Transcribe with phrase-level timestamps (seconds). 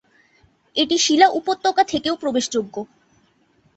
[0.75, 2.75] এটি শিলা উপত্যকা থেকেও প্রবেশযোগ্য।